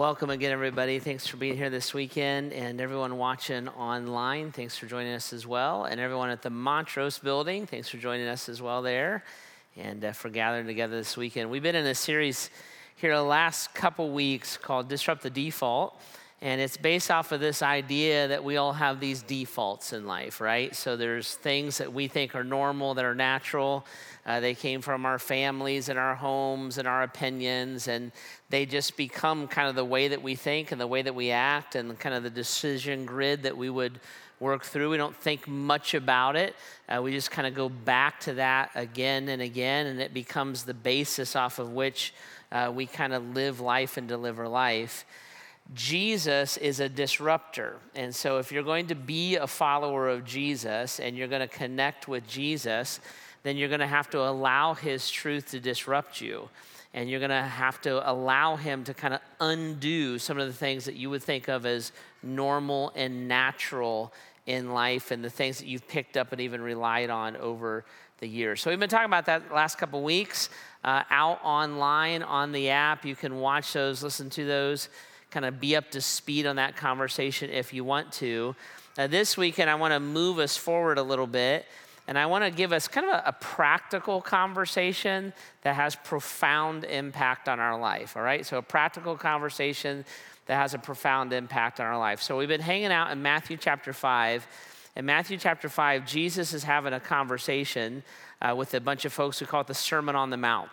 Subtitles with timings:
[0.00, 0.98] welcome again, everybody.
[0.98, 4.50] Thanks for being here this weekend, and everyone watching online.
[4.50, 7.66] Thanks for joining us as well, and everyone at the Montrose Building.
[7.66, 9.24] Thanks for joining us as well there,
[9.76, 11.50] and uh, for gathering together this weekend.
[11.50, 12.48] We've been in a series
[12.96, 16.00] here the last couple weeks called "Disrupt the Default."
[16.42, 20.40] And it's based off of this idea that we all have these defaults in life,
[20.40, 20.74] right?
[20.74, 23.84] So there's things that we think are normal, that are natural.
[24.24, 28.10] Uh, they came from our families and our homes and our opinions, and
[28.48, 31.30] they just become kind of the way that we think and the way that we
[31.30, 34.00] act and kind of the decision grid that we would
[34.38, 34.88] work through.
[34.88, 36.56] We don't think much about it.
[36.88, 40.64] Uh, we just kind of go back to that again and again, and it becomes
[40.64, 42.14] the basis off of which
[42.50, 45.04] uh, we kind of live life and deliver life.
[45.74, 47.76] Jesus is a disruptor.
[47.94, 51.48] And so, if you're going to be a follower of Jesus and you're going to
[51.48, 52.98] connect with Jesus,
[53.44, 56.48] then you're going to have to allow his truth to disrupt you.
[56.92, 60.52] And you're going to have to allow him to kind of undo some of the
[60.52, 64.12] things that you would think of as normal and natural
[64.46, 67.84] in life and the things that you've picked up and even relied on over
[68.18, 68.60] the years.
[68.60, 70.48] So, we've been talking about that last couple weeks
[70.82, 73.04] uh, out online on the app.
[73.04, 74.88] You can watch those, listen to those
[75.30, 78.54] kind of be up to speed on that conversation if you want to.
[78.98, 81.66] Uh, this weekend, I want to move us forward a little bit,
[82.08, 86.84] and I want to give us kind of a, a, practical conversation that has profound
[86.84, 88.44] impact on our life, all right?
[88.44, 90.04] So, a practical conversation
[90.46, 92.20] that has a profound impact on our life.
[92.20, 94.46] So, we've been hanging out in Matthew chapter 5.
[94.96, 98.02] In Matthew chapter 5, Jesus is having a conversation
[98.42, 100.68] uh, with a bunch of folks who call it the Sermon on the Mount.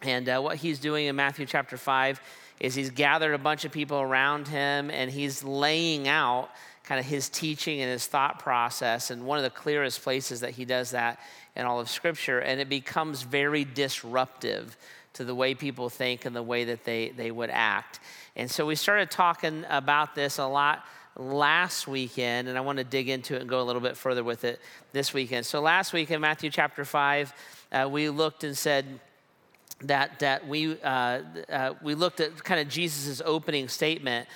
[0.00, 2.20] And uh, what he's doing in Matthew chapter 5
[2.64, 6.50] is he's gathered a bunch of people around him and he's laying out
[6.84, 9.10] kind of his teaching and his thought process.
[9.10, 11.20] And one of the clearest places that he does that
[11.56, 12.40] in all of Scripture.
[12.40, 14.76] And it becomes very disruptive
[15.14, 18.00] to the way people think and the way that they, they would act.
[18.34, 20.84] And so we started talking about this a lot
[21.16, 24.24] last weekend, and I want to dig into it and go a little bit further
[24.24, 24.60] with it
[24.92, 25.46] this weekend.
[25.46, 27.32] So last week in Matthew chapter 5,
[27.70, 28.98] uh, we looked and said,
[29.88, 34.28] that, that we, uh, uh, we looked at kind of Jesus' opening statement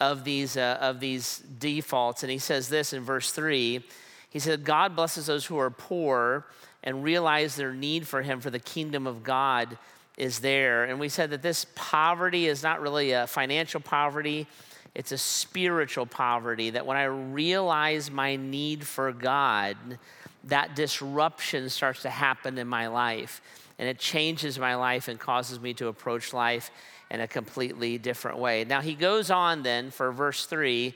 [0.00, 2.22] of these, uh, of these defaults.
[2.22, 3.84] And he says this in verse 3
[4.30, 6.46] He said, God blesses those who are poor
[6.82, 9.78] and realize their need for him, for the kingdom of God
[10.16, 10.84] is there.
[10.84, 14.46] And we said that this poverty is not really a financial poverty,
[14.94, 16.70] it's a spiritual poverty.
[16.70, 19.76] That when I realize my need for God,
[20.44, 23.42] that disruption starts to happen in my life
[23.78, 26.70] and it changes my life and causes me to approach life
[27.10, 28.64] in a completely different way.
[28.64, 30.94] Now, he goes on then for verse 3,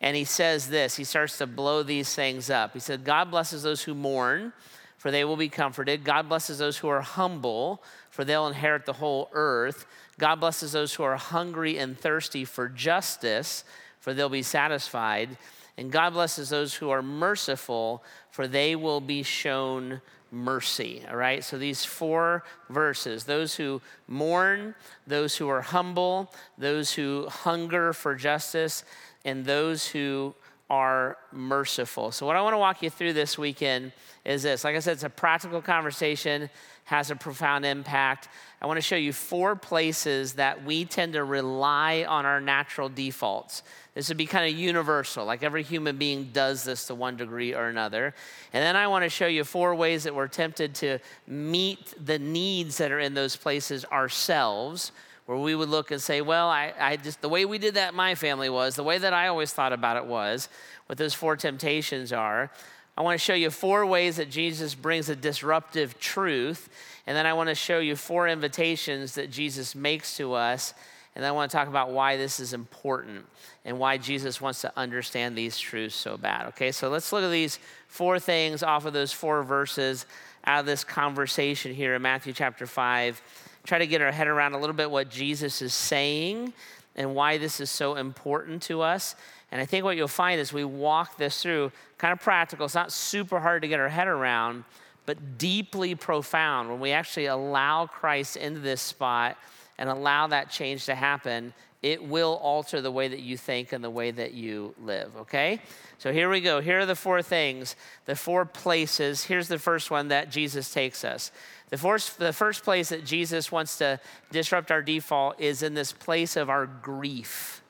[0.00, 0.96] and he says this.
[0.96, 2.72] He starts to blow these things up.
[2.72, 4.52] He said, God blesses those who mourn,
[4.96, 6.04] for they will be comforted.
[6.04, 9.86] God blesses those who are humble, for they'll inherit the whole earth.
[10.18, 13.64] God blesses those who are hungry and thirsty for justice,
[14.00, 15.36] for they'll be satisfied.
[15.76, 20.00] And God blesses those who are merciful, for they will be shown
[20.32, 21.02] mercy.
[21.08, 24.74] All right, so these four verses those who mourn,
[25.06, 28.82] those who are humble, those who hunger for justice,
[29.24, 30.34] and those who
[30.70, 32.10] are merciful.
[32.10, 33.92] So, what I want to walk you through this weekend
[34.24, 34.64] is this.
[34.64, 36.48] Like I said, it's a practical conversation,
[36.84, 38.28] has a profound impact.
[38.60, 42.88] I want to show you four places that we tend to rely on our natural
[42.88, 43.62] defaults.
[43.94, 47.54] This would be kind of universal, like every human being does this to one degree
[47.54, 48.14] or another.
[48.52, 52.18] And then I want to show you four ways that we're tempted to meet the
[52.18, 54.92] needs that are in those places ourselves,
[55.26, 57.90] where we would look and say, well, I, I just, the way we did that
[57.90, 60.48] in my family was, the way that I always thought about it was,
[60.86, 62.50] what those four temptations are.
[62.96, 66.68] I want to show you four ways that Jesus brings a disruptive truth.
[67.06, 70.74] And then I want to show you four invitations that Jesus makes to us
[71.14, 73.26] and I want to talk about why this is important
[73.64, 76.46] and why Jesus wants to understand these truths so bad.
[76.48, 80.06] Okay, so let's look at these four things off of those four verses
[80.44, 83.20] out of this conversation here in Matthew chapter 5.
[83.64, 86.54] Try to get our head around a little bit what Jesus is saying
[86.96, 89.14] and why this is so important to us.
[89.52, 92.64] And I think what you'll find is we walk this through kind of practical.
[92.64, 94.64] It's not super hard to get our head around,
[95.04, 99.36] but deeply profound when we actually allow Christ into this spot
[99.78, 101.52] and allow that change to happen,
[101.82, 105.60] it will alter the way that you think and the way that you live, okay?
[105.98, 106.60] So here we go.
[106.60, 107.76] Here are the four things,
[108.06, 109.24] the four places.
[109.24, 111.30] Here's the first one that Jesus takes us.
[111.70, 114.00] The first, the first place that Jesus wants to
[114.30, 117.61] disrupt our default is in this place of our grief.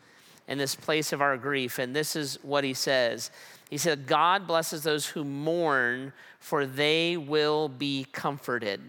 [0.48, 1.78] In this place of our grief.
[1.78, 3.30] And this is what he says
[3.70, 8.80] He said, God blesses those who mourn, for they will be comforted.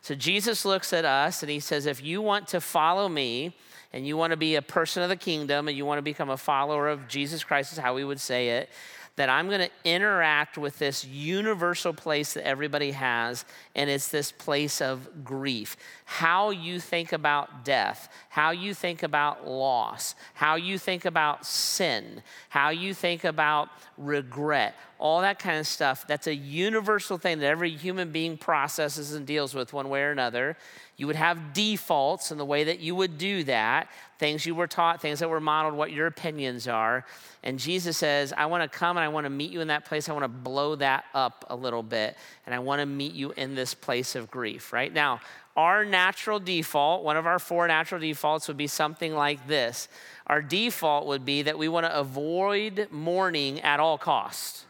[0.00, 3.54] So Jesus looks at us and he says, If you want to follow me,
[3.94, 6.28] and you want to be a person of the kingdom and you want to become
[6.28, 8.68] a follower of Jesus Christ, is how we would say it,
[9.16, 13.44] that I'm going to interact with this universal place that everybody has,
[13.76, 15.76] and it's this place of grief.
[16.04, 22.22] How you think about death, how you think about loss, how you think about sin,
[22.48, 26.06] how you think about regret, all that kind of stuff.
[26.08, 30.10] That's a universal thing that every human being processes and deals with one way or
[30.10, 30.56] another.
[30.96, 33.88] You would have defaults in the way that you would do that,
[34.24, 37.04] things you were taught, things that were modeled, what your opinions are.
[37.42, 39.84] And Jesus says, I want to come and I want to meet you in that
[39.84, 40.08] place.
[40.08, 42.16] I want to blow that up a little bit.
[42.46, 44.90] And I want to meet you in this place of grief, right?
[44.90, 45.20] Now,
[45.58, 49.88] our natural default, one of our four natural defaults would be something like this.
[50.26, 54.64] Our default would be that we want to avoid mourning at all costs.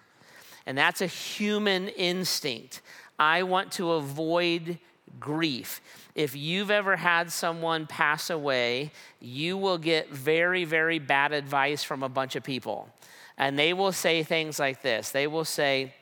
[0.66, 2.82] And that's a human instinct.
[3.20, 4.80] I want to avoid
[5.20, 5.80] grief.
[6.14, 12.02] If you've ever had someone pass away, you will get very, very bad advice from
[12.02, 12.88] a bunch of people.
[13.36, 15.94] And they will say things like this They will say,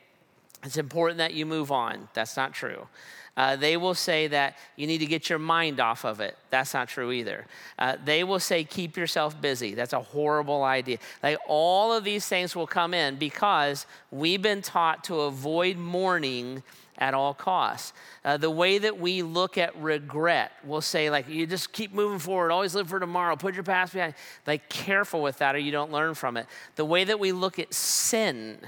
[0.63, 2.09] It's important that you move on.
[2.13, 2.87] That's not true.
[3.35, 6.37] Uh, they will say that you need to get your mind off of it.
[6.51, 7.47] That's not true either.
[7.79, 9.73] Uh, they will say, keep yourself busy.
[9.73, 10.99] That's a horrible idea.
[11.23, 16.61] Like all of these things will come in because we've been taught to avoid mourning
[16.97, 17.93] at all costs.
[18.23, 22.19] Uh, the way that we look at regret, we'll say, like, you just keep moving
[22.19, 24.13] forward, always live for tomorrow, put your past behind.
[24.45, 26.45] Like, careful with that or you don't learn from it.
[26.75, 28.59] The way that we look at sin,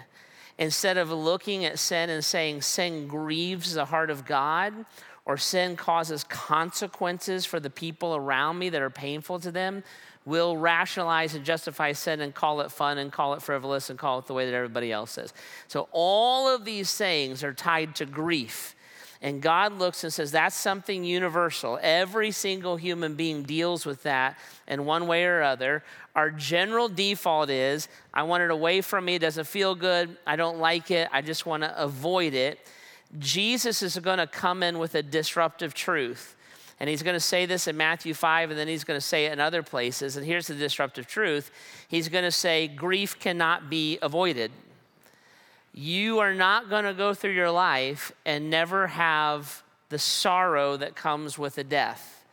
[0.57, 4.85] instead of looking at sin and saying sin grieves the heart of God
[5.25, 9.83] or sin causes consequences for the people around me that are painful to them,
[10.25, 14.19] will rationalize and justify sin and call it fun and call it frivolous and call
[14.19, 15.33] it the way that everybody else says.
[15.67, 18.75] So all of these sayings are tied to grief.
[19.21, 21.79] And God looks and says, that's something universal.
[21.81, 24.37] Every single human being deals with that
[24.67, 25.83] in one way or other.
[26.15, 29.15] Our general default is, I want it away from me.
[29.15, 30.17] It doesn't feel good.
[30.27, 31.07] I don't like it.
[31.11, 32.59] I just want to avoid it.
[33.17, 36.34] Jesus is going to come in with a disruptive truth
[36.79, 39.25] and he's going to say this in Matthew 5, and then he's going to say
[39.25, 40.17] it in other places.
[40.17, 41.51] And here's the disruptive truth
[41.87, 44.51] He's going to say, Grief cannot be avoided.
[45.73, 50.95] You are not going to go through your life and never have the sorrow that
[50.95, 52.25] comes with a death.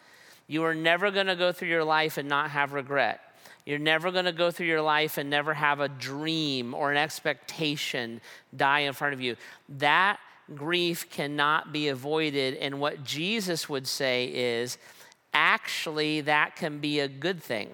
[0.46, 3.20] You are never going to go through your life and not have regret.
[3.64, 6.96] You're never going to go through your life and never have a dream or an
[6.96, 8.20] expectation
[8.54, 9.36] die in front of you.
[9.68, 10.18] That
[10.56, 12.54] grief cannot be avoided.
[12.54, 14.78] And what Jesus would say is
[15.34, 17.70] actually, that can be a good thing,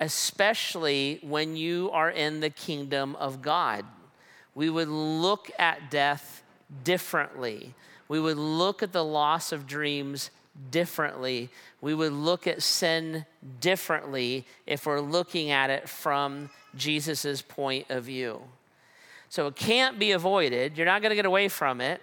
[0.00, 3.84] especially when you are in the kingdom of God.
[4.54, 6.42] We would look at death
[6.82, 7.74] differently.
[8.08, 10.30] We would look at the loss of dreams
[10.70, 11.50] differently.
[11.80, 13.26] We would look at sin
[13.60, 18.42] differently if we're looking at it from Jesus' point of view.
[19.34, 20.78] So it can't be avoided.
[20.78, 22.00] You're not going to get away from it.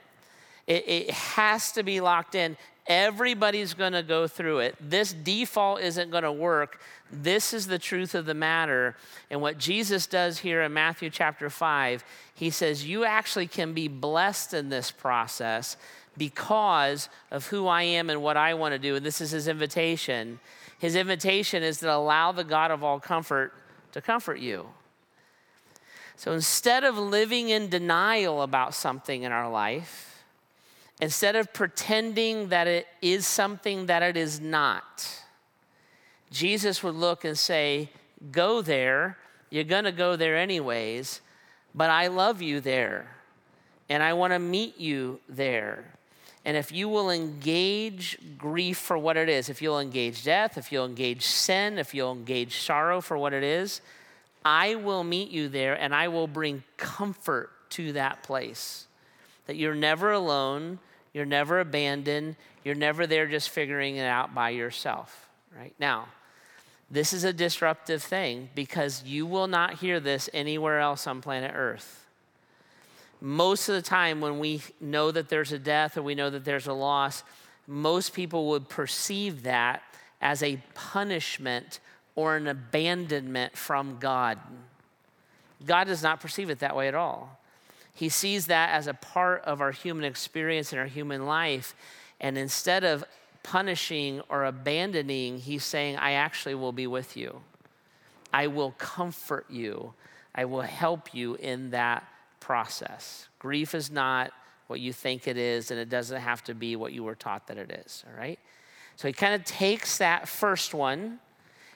[0.67, 0.83] it.
[0.85, 2.57] It has to be locked in.
[2.87, 4.75] Everybody's going to go through it.
[4.81, 6.81] This default isn't going to work.
[7.09, 8.97] This is the truth of the matter.
[9.29, 12.03] And what Jesus does here in Matthew chapter 5,
[12.35, 15.77] he says, You actually can be blessed in this process
[16.17, 18.97] because of who I am and what I want to do.
[18.97, 20.41] And this is his invitation.
[20.79, 23.53] His invitation is to allow the God of all comfort
[23.93, 24.65] to comfort you.
[26.21, 30.23] So instead of living in denial about something in our life,
[31.01, 35.23] instead of pretending that it is something that it is not,
[36.29, 37.89] Jesus would look and say,
[38.31, 39.17] Go there.
[39.49, 41.21] You're going to go there anyways,
[41.73, 43.07] but I love you there.
[43.89, 45.85] And I want to meet you there.
[46.45, 50.71] And if you will engage grief for what it is, if you'll engage death, if
[50.71, 53.81] you'll engage sin, if you'll engage sorrow for what it is,
[54.43, 58.87] I will meet you there and I will bring comfort to that place.
[59.47, 60.79] That you're never alone,
[61.13, 65.73] you're never abandoned, you're never there just figuring it out by yourself, right?
[65.79, 66.07] Now,
[66.89, 71.53] this is a disruptive thing because you will not hear this anywhere else on planet
[71.55, 72.05] Earth.
[73.21, 76.43] Most of the time, when we know that there's a death or we know that
[76.43, 77.23] there's a loss,
[77.67, 79.83] most people would perceive that
[80.21, 81.79] as a punishment
[82.21, 84.37] or an abandonment from God.
[85.65, 87.39] God does not perceive it that way at all.
[87.95, 91.73] He sees that as a part of our human experience and our human life.
[92.19, 93.03] And instead of
[93.41, 97.41] punishing or abandoning, he's saying, I actually will be with you.
[98.31, 99.93] I will comfort you.
[100.35, 102.07] I will help you in that
[102.39, 103.29] process.
[103.39, 104.31] Grief is not
[104.67, 107.47] what you think it is, and it doesn't have to be what you were taught
[107.47, 108.37] that it is, all right?
[108.95, 111.19] So he kind of takes that first one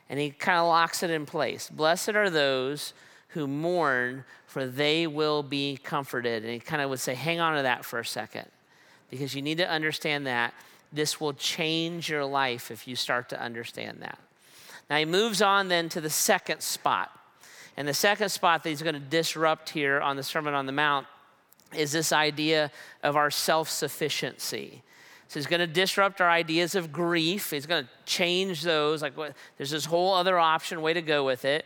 [0.09, 1.69] and he kind of locks it in place.
[1.69, 2.93] Blessed are those
[3.29, 6.43] who mourn, for they will be comforted.
[6.43, 8.45] And he kind of would say, hang on to that for a second,
[9.09, 10.53] because you need to understand that
[10.93, 14.17] this will change your life if you start to understand that.
[14.89, 17.11] Now he moves on then to the second spot.
[17.77, 20.71] And the second spot that he's going to disrupt here on the Sermon on the
[20.71, 21.07] Mount
[21.75, 22.71] is this idea
[23.03, 24.81] of our self sufficiency.
[25.27, 27.51] So he's going to disrupt our ideas of grief.
[27.51, 29.01] He's going to change those.
[29.01, 31.65] Like, what, there's this whole other option, way to go with it.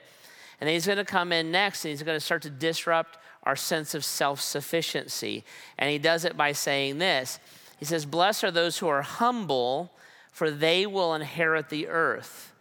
[0.60, 3.18] And then he's going to come in next and he's going to start to disrupt
[3.44, 5.44] our sense of self sufficiency.
[5.78, 7.40] And he does it by saying this
[7.78, 9.92] He says, Blessed are those who are humble,
[10.32, 12.54] for they will inherit the earth.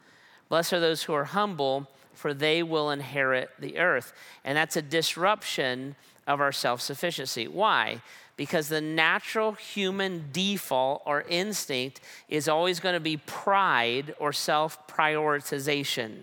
[0.48, 4.12] Blessed are those who are humble, for they will inherit the earth.
[4.44, 5.94] And that's a disruption
[6.26, 7.48] of our self sufficiency.
[7.48, 8.02] Why?
[8.38, 14.86] Because the natural human default or instinct is always going to be pride or self
[14.86, 16.20] prioritization.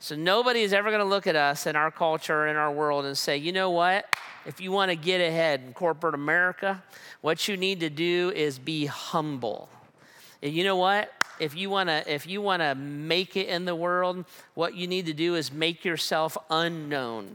[0.00, 3.04] So nobody is ever going to look at us in our culture, in our world,
[3.04, 4.06] and say, you know what?
[4.46, 6.82] If you want to get ahead in corporate America,
[7.20, 9.68] what you need to do is be humble.
[10.42, 11.12] And you know what?
[11.40, 14.86] If you want to if you want to make it in the world, what you
[14.86, 17.28] need to do is make yourself unknown.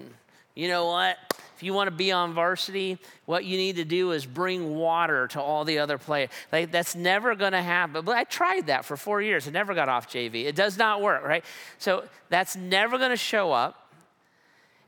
[0.55, 1.17] You know what?
[1.55, 5.27] If you want to be on varsity, what you need to do is bring water
[5.29, 6.29] to all the other players.
[6.51, 8.03] Like that's never going to happen.
[8.03, 9.48] But I tried that for four years.
[9.48, 10.45] It never got off JV.
[10.45, 11.45] It does not work, right?
[11.77, 13.79] So that's never going to show up.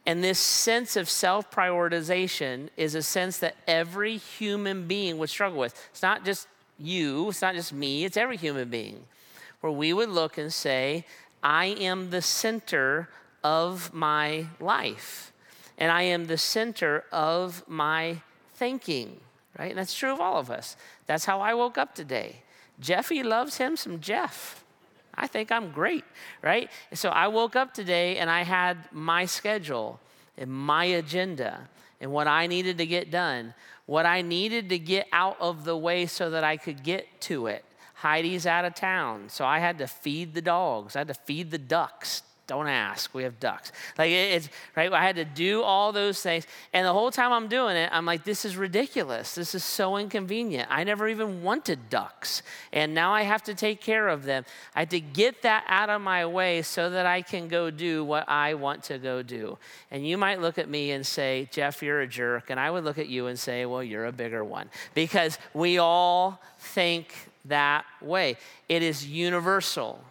[0.07, 5.60] And this sense of self prioritization is a sense that every human being would struggle
[5.60, 5.74] with.
[5.91, 9.05] It's not just you, it's not just me, it's every human being.
[9.62, 11.05] Where we would look and say,
[11.41, 13.10] I am the center
[13.43, 15.31] of my life
[15.77, 18.22] and I am the center of my
[18.53, 19.20] thinking,
[19.58, 19.72] right?
[19.72, 20.77] And that's true of all of us.
[21.08, 22.38] That's how I woke up today.
[22.79, 24.63] Jeffy loves him some Jeff.
[25.13, 26.03] I think I'm great,
[26.41, 26.70] right?
[26.94, 30.00] So I woke up today and I had my schedule
[30.38, 31.70] and my agenda
[32.01, 33.53] and what I needed to get done,
[33.86, 37.48] what I needed to get out of the way so that I could get to
[37.48, 37.63] it.
[37.96, 41.50] Heidi's out of town, so I had to feed the dogs, I had to feed
[41.51, 43.13] the ducks, don't ask.
[43.13, 43.71] We have ducks.
[43.97, 44.91] Like it's right.
[44.91, 48.05] I had to do all those things, and the whole time I'm doing it, I'm
[48.05, 49.35] like, this is ridiculous.
[49.35, 50.69] This is so inconvenient.
[50.71, 54.45] I never even wanted ducks, and now I have to take care of them.
[54.75, 58.03] I had to get that out of my way so that I can go do
[58.03, 59.57] what I want to go do.
[59.89, 62.83] And you might look at me and say, Jeff, you're a jerk, and I would
[62.83, 67.13] look at you and say, well, you're a bigger one, because we all think
[67.45, 68.37] that way.
[68.69, 70.03] It is universal.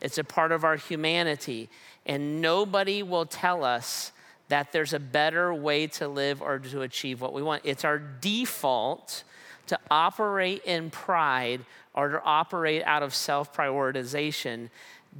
[0.00, 1.68] It's a part of our humanity.
[2.04, 4.12] And nobody will tell us
[4.48, 7.62] that there's a better way to live or to achieve what we want.
[7.64, 9.24] It's our default
[9.66, 14.70] to operate in pride or to operate out of self prioritization.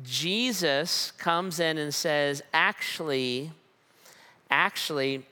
[0.04, 3.50] Jesus comes in and says, actually,
[4.50, 5.24] actually,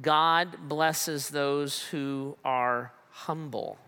[0.00, 3.78] God blesses those who are humble.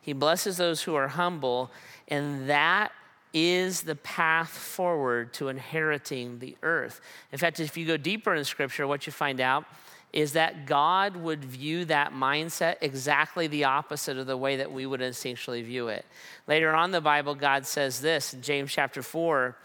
[0.00, 1.70] He blesses those who are humble,
[2.06, 2.92] and that
[3.32, 7.00] is the path forward to inheriting the earth.
[7.32, 9.64] In fact, if you go deeper in Scripture, what you find out
[10.12, 14.86] is that God would view that mindset exactly the opposite of the way that we
[14.86, 16.04] would instinctually view it.
[16.46, 19.56] Later on the Bible, God says this in James chapter 4.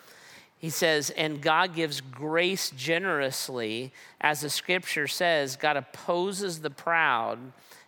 [0.58, 3.92] He says, and God gives grace generously.
[4.22, 7.38] As the scripture says, God opposes the proud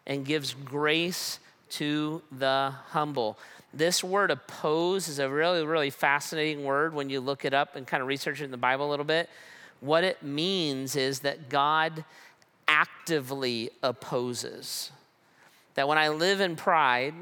[0.05, 1.39] and gives grace
[1.69, 3.37] to the humble.
[3.75, 7.85] This word oppose is a really, really fascinating word when you look it up and
[7.85, 9.29] kind of research it in the Bible a little bit.
[9.81, 12.05] What it means is that God
[12.69, 14.91] actively opposes.
[15.73, 17.13] That when I live in pride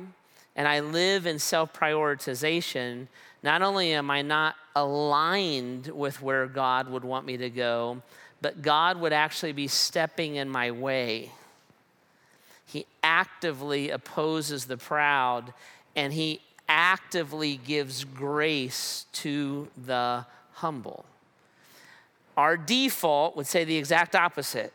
[0.55, 3.07] and I live in self prioritization,
[3.41, 8.03] not only am I not aligned with where God would want me to go,
[8.41, 11.31] but God would actually be stepping in my way.
[12.65, 15.53] He actively opposes the proud
[15.95, 21.05] and he actively gives grace to the humble.
[22.35, 24.73] Our default would say the exact opposite.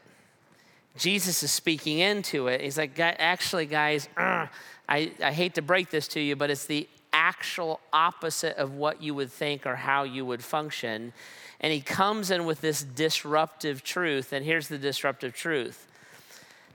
[0.97, 2.61] Jesus is speaking into it.
[2.61, 4.47] He's like, actually, guys, uh,
[4.89, 9.03] I, I hate to break this to you, but it's the actual opposite of what
[9.03, 11.13] you would think or how you would function.
[11.61, 14.33] And he comes in with this disruptive truth.
[14.33, 15.88] And here's the disruptive truth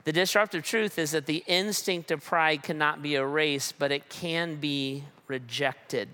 [0.04, 4.56] the disruptive truth is that the instinct of pride cannot be erased, but it can
[4.56, 6.08] be rejected.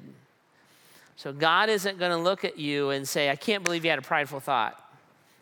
[1.16, 3.99] So God isn't going to look at you and say, I can't believe you had
[3.99, 4.76] a prideful thought.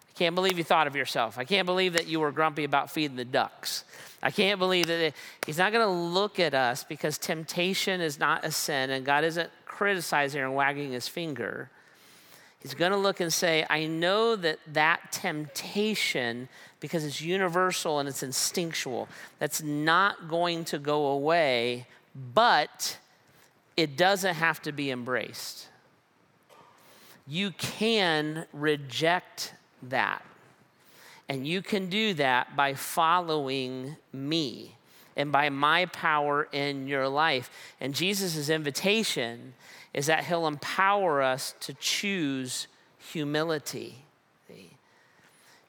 [0.08, 1.38] I Can't believe you thought of yourself.
[1.38, 3.84] I can't believe that you were grumpy about feeding the ducks.
[4.20, 5.14] I can't believe that it,
[5.46, 9.22] he's not going to look at us because temptation is not a sin and God
[9.22, 11.70] isn't criticizing and wagging his finger.
[12.60, 16.48] He's going to look and say, I know that that temptation,
[16.80, 19.08] because it's universal and it's instinctual,
[19.38, 21.86] that's not going to go away,
[22.34, 22.98] but
[23.76, 25.68] it doesn't have to be embraced.
[27.26, 30.22] You can reject that.
[31.28, 34.74] And you can do that by following me
[35.16, 37.50] and by my power in your life.
[37.80, 39.54] And Jesus' invitation
[39.92, 42.66] is that he'll empower us to choose
[42.98, 44.04] humility.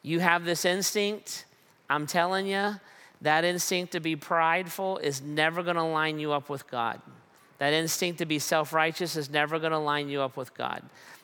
[0.02, 1.46] You have this instinct,
[1.90, 2.76] I'm telling you,
[3.22, 7.02] that instinct to be prideful is never going to line you up with God.
[7.58, 10.82] That instinct to be self righteous is never going to line you up with God.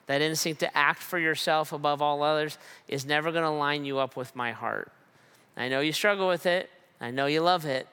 [0.07, 3.97] That instinct to act for yourself above all others is never going to line you
[3.97, 4.91] up with my heart.
[5.57, 7.87] I know you struggle with it, I know you love it,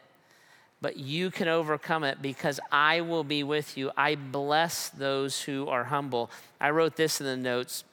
[0.80, 3.92] but you can overcome it because I will be with you.
[3.96, 6.28] I bless those who are humble.
[6.60, 7.84] I wrote this in the notes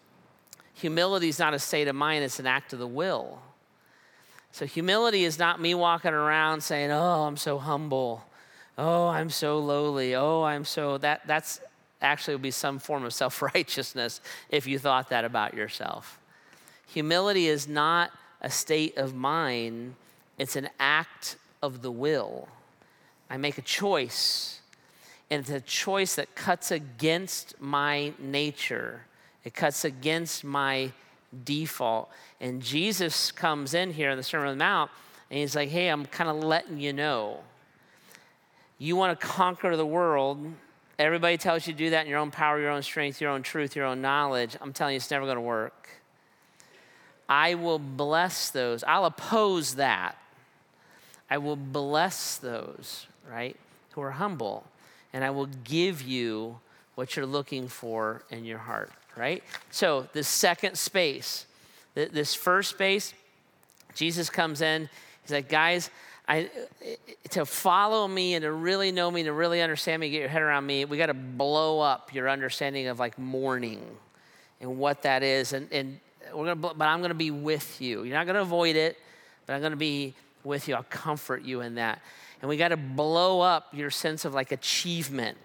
[0.80, 3.40] humility is not a state of mind, it's an act of the will.
[4.52, 8.26] So, humility is not me walking around saying, Oh, I'm so humble.
[8.78, 10.16] Oh, I'm so lowly.
[10.16, 11.60] Oh, I'm so that that's
[12.02, 16.20] actually would be some form of self righteousness if you thought that about yourself.
[16.88, 19.96] Humility is not a state of mind,
[20.38, 22.48] it's an act of the will.
[23.30, 24.62] I make a choice,
[25.30, 29.02] and it's a choice that cuts against my nature,
[29.44, 30.92] it cuts against my
[31.44, 32.10] default.
[32.40, 34.92] And Jesus comes in here in the Sermon on the Mount,
[35.30, 37.40] and he's like, hey, I'm kind of letting you know.
[38.78, 40.54] You want to conquer the world,
[41.00, 43.42] Everybody tells you to do that in your own power, your own strength, your own
[43.42, 44.58] truth, your own knowledge.
[44.60, 45.88] I'm telling you, it's never going to work.
[47.30, 48.84] I will bless those.
[48.84, 50.18] I'll oppose that.
[51.30, 53.56] I will bless those, right,
[53.94, 54.66] who are humble.
[55.14, 56.60] And I will give you
[56.96, 59.44] what you're looking for in your heart, right?
[59.70, 61.46] So, the second space,
[61.94, 63.14] this first space,
[63.94, 64.90] Jesus comes in.
[65.24, 65.90] He's like, guys,
[66.28, 66.50] I,
[67.32, 70.42] to follow me and to really know me, to really understand me, get your head
[70.42, 73.84] around me, we got to blow up your understanding of like mourning
[74.62, 75.54] and what that is.
[75.54, 76.00] And, and
[76.34, 78.04] we're gonna, but I'm going to be with you.
[78.04, 78.98] You're not going to avoid it,
[79.46, 80.76] but I'm going to be with you.
[80.76, 82.02] I'll comfort you in that.
[82.42, 85.38] And we got to blow up your sense of like achievement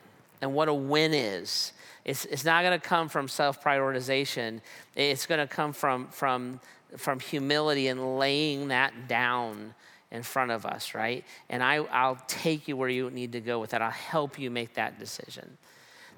[0.44, 1.72] and what a win is.
[2.04, 4.60] It's, it's not going to come from self prioritization.
[4.94, 6.60] It's going to come from, from,
[6.98, 9.74] from humility and laying that down
[10.10, 11.24] in front of us, right?
[11.48, 13.80] And I, I'll take you where you need to go with that.
[13.80, 15.56] I'll help you make that decision.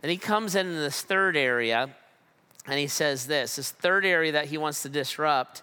[0.00, 1.88] Then he comes in this third area
[2.66, 5.62] and he says this this third area that he wants to disrupt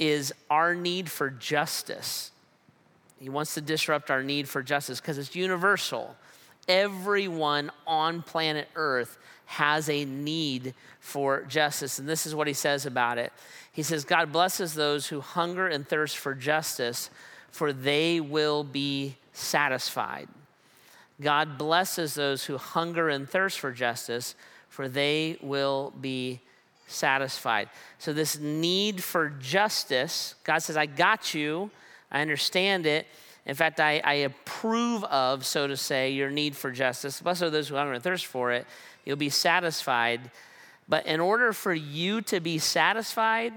[0.00, 2.32] is our need for justice.
[3.20, 6.16] He wants to disrupt our need for justice because it's universal.
[6.68, 11.98] Everyone on planet Earth has a need for justice.
[11.98, 13.32] And this is what he says about it.
[13.72, 17.10] He says, God blesses those who hunger and thirst for justice,
[17.50, 20.28] for they will be satisfied.
[21.20, 24.34] God blesses those who hunger and thirst for justice,
[24.68, 26.40] for they will be
[26.86, 27.68] satisfied.
[27.98, 31.70] So, this need for justice, God says, I got you,
[32.10, 33.06] I understand it.
[33.46, 37.20] In fact, I, I approve of, so to say, your need for justice.
[37.20, 38.66] Blessed are those who hunger and thirst for it.
[39.04, 40.30] You'll be satisfied.
[40.88, 43.52] But in order for you to be satisfied,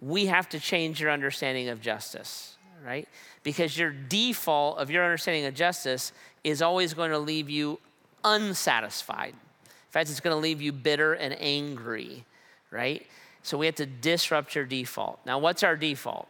[0.00, 2.52] we have to change your understanding of justice
[2.84, 3.08] right?
[3.42, 6.12] Because your default of your understanding of justice
[6.44, 7.78] is always going to leave you
[8.24, 9.30] unsatisfied.
[9.32, 12.24] In fact, it's going to leave you bitter and angry,
[12.70, 13.06] right?
[13.42, 15.20] So we have to disrupt your default.
[15.26, 16.28] Now, what's our default?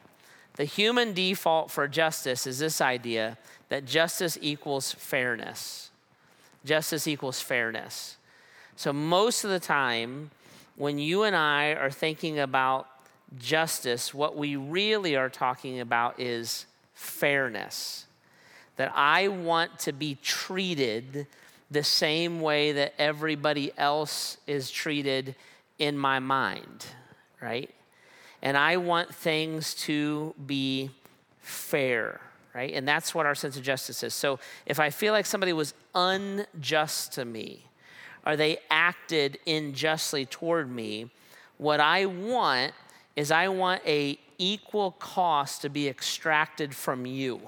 [0.56, 3.38] The human default for justice is this idea
[3.68, 5.90] that justice equals fairness.
[6.64, 8.16] Justice equals fairness.
[8.76, 10.30] So, most of the time,
[10.76, 12.86] when you and I are thinking about
[13.38, 18.06] justice, what we really are talking about is fairness.
[18.76, 21.26] That I want to be treated
[21.70, 25.34] the same way that everybody else is treated
[25.78, 26.86] in my mind,
[27.40, 27.70] right?
[28.42, 30.90] And I want things to be
[31.40, 32.20] fair,
[32.54, 32.72] right?
[32.74, 34.14] And that's what our sense of justice is.
[34.14, 37.66] So if I feel like somebody was unjust to me,
[38.26, 41.10] or they acted unjustly toward me,
[41.58, 42.72] what I want
[43.14, 47.40] is I want a equal cost to be extracted from you.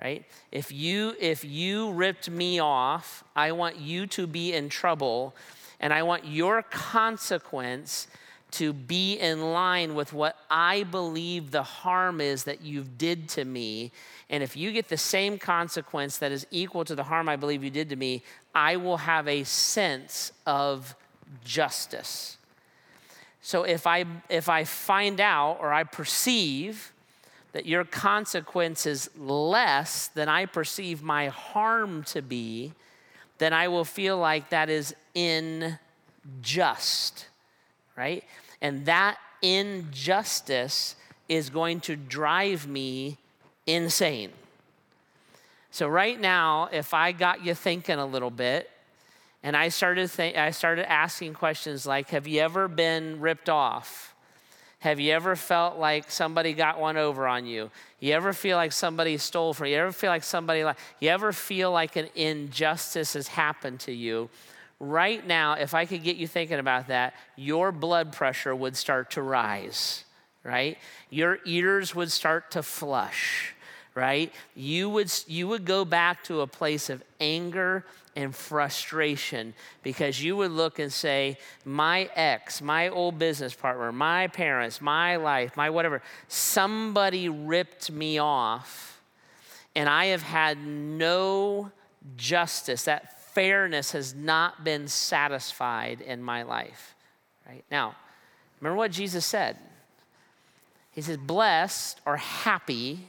[0.00, 0.24] Right?
[0.52, 5.34] If you if you ripped me off, I want you to be in trouble
[5.80, 8.08] and I want your consequence
[8.54, 13.44] to be in line with what I believe the harm is that you've did to
[13.44, 13.92] me.
[14.30, 17.64] And if you get the same consequence that is equal to the harm I believe
[17.64, 18.22] you did to me,
[18.54, 20.94] I will have a sense of
[21.44, 22.36] justice.
[23.40, 26.92] So if I if I find out or I perceive
[27.52, 32.72] that your consequence is less than I perceive my harm to be,
[33.38, 35.78] then I will feel like that is unjust,
[37.96, 38.24] right?
[38.60, 40.96] And that injustice
[41.28, 43.18] is going to drive me
[43.66, 44.30] insane.
[45.70, 48.70] So right now, if I got you thinking a little bit,
[49.42, 54.14] and I started th- I started asking questions like, "Have you ever been ripped off?
[54.80, 57.70] Have you ever felt like somebody got one over on you?
[58.00, 59.72] You ever feel like somebody stole from you?
[59.72, 63.92] You ever feel like somebody like you ever feel like an injustice has happened to
[63.92, 64.30] you?"
[64.90, 69.12] Right now, if I could get you thinking about that, your blood pressure would start
[69.12, 70.04] to rise,
[70.42, 70.78] right?
[71.10, 73.54] Your ears would start to flush
[73.94, 74.32] right?
[74.54, 77.84] You would, you would go back to a place of anger
[78.16, 84.28] and frustration because you would look and say, My ex, my old business partner, my
[84.28, 89.00] parents, my life, my whatever, somebody ripped me off,
[89.74, 91.70] and I have had no
[92.16, 92.84] justice.
[92.84, 96.94] That fairness has not been satisfied in my life,
[97.46, 97.64] right?
[97.70, 97.96] Now,
[98.60, 99.56] remember what Jesus said?
[100.92, 103.08] He says, Blessed or happy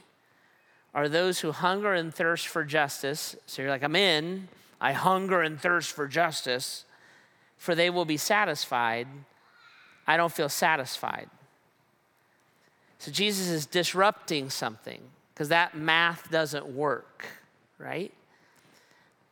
[0.94, 3.36] are those who hunger and thirst for justice.
[3.46, 4.48] So you're like, I'm in.
[4.80, 6.84] I hunger and thirst for justice,
[7.56, 9.06] for they will be satisfied.
[10.06, 11.30] I don't feel satisfied.
[12.98, 15.00] So Jesus is disrupting something
[15.32, 17.26] because that math doesn't work,
[17.78, 18.12] right?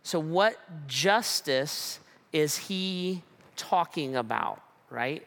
[0.04, 1.98] So, what justice
[2.32, 3.22] is he
[3.56, 5.26] talking about, right?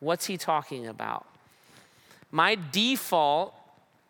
[0.00, 1.26] What's he talking about?
[2.32, 3.54] My default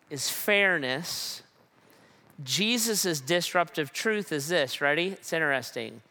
[0.09, 1.43] is fairness
[2.43, 5.07] Jesus' disruptive truth is this ready?
[5.09, 6.01] It's interesting.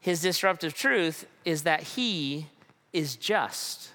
[0.00, 2.46] His disruptive truth is that he
[2.92, 3.90] is just.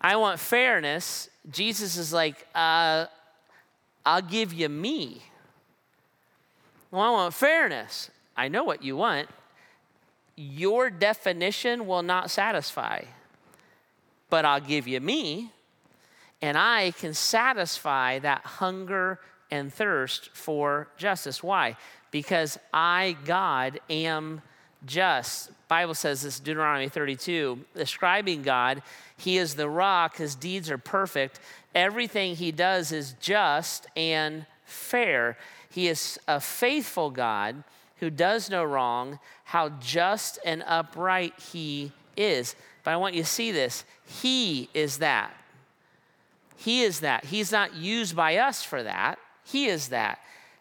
[0.00, 1.28] I want fairness.
[1.50, 3.06] Jesus is like, uh,
[4.06, 5.22] I'll give you me.
[6.90, 8.10] Well, I want fairness.
[8.36, 9.28] I know what you want.
[10.36, 13.02] Your definition will not satisfy,
[14.28, 15.50] but I'll give you me
[16.42, 21.42] and I can satisfy that hunger and thirst for justice.
[21.42, 21.76] Why?
[22.10, 24.42] Because I, God, am
[24.86, 25.50] just.
[25.68, 28.82] Bible says this Deuteronomy 32, describing God,
[29.16, 31.40] he is the rock, his deeds are perfect.
[31.74, 35.36] Everything he does is just and fair.
[35.70, 37.62] He is a faithful God
[37.96, 39.18] who does no wrong.
[39.44, 42.56] How just and upright he is.
[42.84, 43.84] But I want you to see this.
[44.04, 45.34] He is that.
[46.56, 47.24] He is that.
[47.24, 49.18] He's not used by us for that.
[49.44, 50.18] He is that.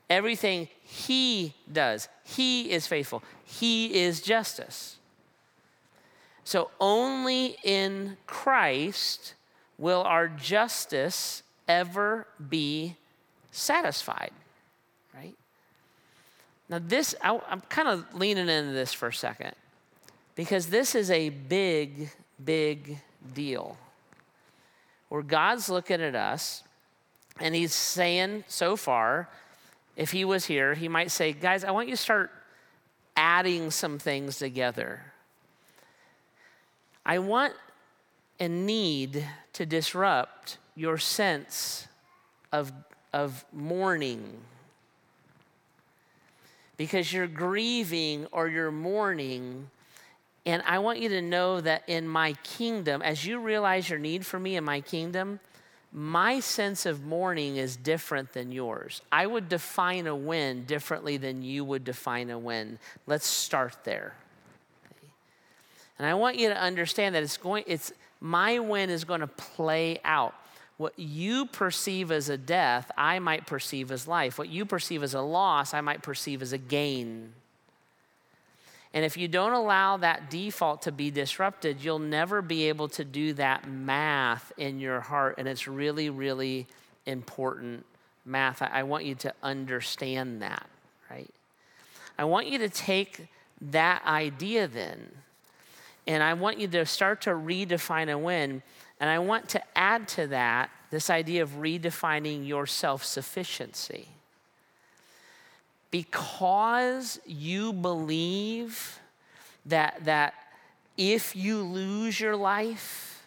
[0.10, 3.24] Everything He does, He is faithful.
[3.45, 4.98] He is justice.
[6.43, 9.36] So only in Christ
[9.78, 12.95] will our justice ever be
[13.52, 14.32] satisfied?
[16.69, 19.53] Now, this, I, I'm kind of leaning into this for a second
[20.36, 22.10] because this is a big,
[22.43, 22.99] big
[23.34, 23.77] deal
[25.10, 26.63] where God's looking at us
[27.39, 29.27] and he's saying so far,
[29.95, 32.32] if he was here, he might say, Guys, I want you to start
[33.15, 35.01] adding some things together.
[37.05, 37.53] I want
[38.39, 41.88] and need to disrupt your sense
[42.51, 42.71] of,
[43.12, 44.39] of mourning
[46.80, 49.70] because you're grieving or you're mourning
[50.46, 54.26] and I want you to know that in my kingdom, as you realize your need
[54.26, 55.39] for me in my kingdom,
[55.92, 59.02] my sense of mourning is different than yours.
[59.12, 62.80] I would define a win differently than you would define a win.
[63.06, 64.15] Let's start there.
[66.00, 69.28] And I want you to understand that it's going it's my win is going to
[69.28, 70.34] play out.
[70.80, 74.39] What you perceive as a death, I might perceive as life.
[74.39, 77.34] What you perceive as a loss, I might perceive as a gain.
[78.94, 83.04] And if you don't allow that default to be disrupted, you'll never be able to
[83.04, 85.36] do that math in your heart.
[85.38, 86.65] And it's really, really
[87.06, 87.86] important
[88.24, 88.62] math.
[88.62, 90.65] I, want you to understand that,
[91.12, 91.30] right?
[92.18, 93.28] I want you to take
[93.60, 95.12] that idea then,
[96.08, 98.63] and I want you to start to redefine a win.
[98.99, 104.07] And I want to add to that this idea of redefining your self sufficiency
[105.91, 108.99] because you believe
[109.65, 110.33] that, that
[110.97, 113.25] if you lose your life,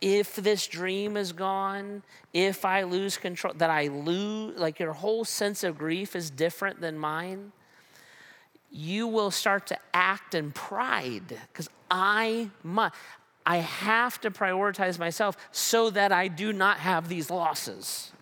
[0.00, 2.02] if this dream is gone,
[2.32, 6.80] if I lose control, that I lose, like your whole sense of grief is different
[6.80, 7.52] than mine,
[8.72, 12.94] you will start to act in pride because I must.
[13.44, 18.12] I have to prioritize myself so that I do not have these losses.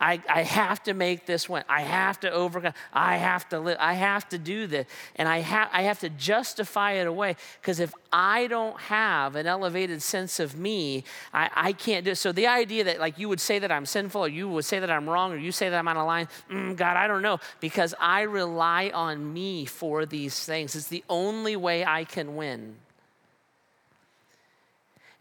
[0.00, 1.64] I, I have to make this win.
[1.68, 2.74] I have to overcome.
[2.92, 3.78] I have to live.
[3.80, 4.86] I have to do this.
[5.16, 7.36] And I, ha- I have to justify it away.
[7.60, 12.16] Because if I don't have an elevated sense of me, I, I can't do it.
[12.16, 14.78] So the idea that like you would say that I'm sinful or you would say
[14.78, 17.22] that I'm wrong or you say that I'm out of line, mm, God, I don't
[17.22, 17.40] know.
[17.60, 20.76] Because I rely on me for these things.
[20.76, 22.76] It's the only way I can win.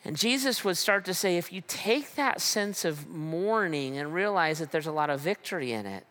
[0.05, 4.59] And Jesus would start to say if you take that sense of mourning and realize
[4.59, 6.05] that there's a lot of victory in it,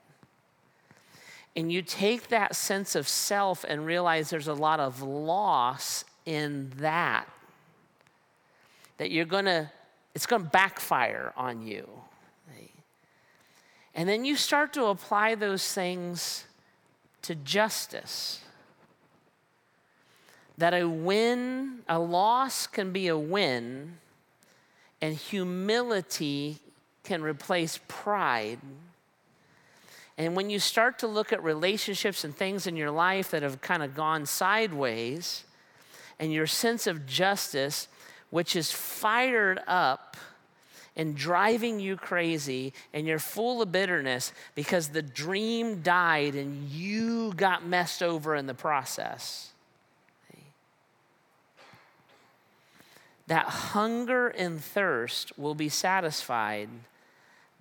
[1.54, 6.72] and you take that sense of self and realize there's a lot of loss in
[6.78, 7.28] that,
[8.98, 9.70] that you're gonna,
[10.14, 11.88] it's gonna backfire on you.
[13.94, 16.46] And then you start to apply those things
[17.22, 18.43] to justice
[20.58, 23.98] that a win, a loss can be a win,
[25.00, 26.58] and humility
[27.02, 28.60] can replace pride.
[30.16, 33.60] And when you start to look at relationships and things in your life that have
[33.60, 35.44] kind of gone sideways,
[36.20, 37.88] and your sense of justice,
[38.30, 40.16] which is fired up
[40.96, 47.32] and driving you crazy, and you're full of bitterness because the dream died and you
[47.34, 49.53] got messed over in the process
[53.26, 56.68] that hunger and thirst will be satisfied,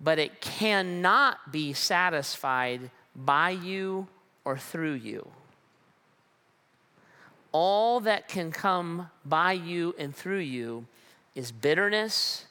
[0.00, 4.06] but it cannot be satisfied by you
[4.44, 5.26] or through you.
[7.52, 10.86] All that can come by you and through you
[11.34, 12.46] is bitterness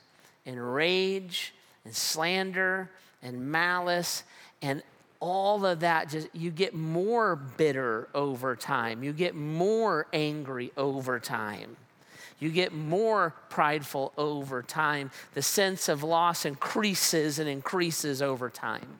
[0.45, 1.53] and rage
[1.85, 2.89] and slander
[3.21, 4.23] and malice
[4.61, 4.81] and
[5.19, 6.09] all of that.
[6.09, 9.03] Just you get more bitter over time.
[9.03, 11.75] You get more angry over time
[12.39, 15.11] you get more prideful over time.
[15.33, 18.99] The sense of loss increases and increases over time.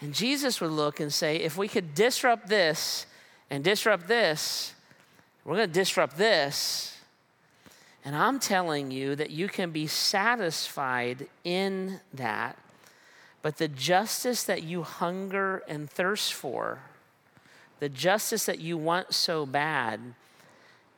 [0.00, 3.06] And Jesus would look and say, if we could disrupt this
[3.48, 4.74] and disrupt this,
[5.44, 6.98] we're going to disrupt this.
[8.04, 12.58] And I'm telling you that you can be satisfied in that.
[13.40, 16.80] But the justice that you hunger and thirst for,
[17.80, 20.00] the justice that you want so bad,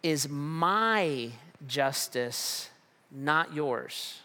[0.06, 1.30] is my
[1.66, 2.70] justice,
[3.10, 4.20] not yours.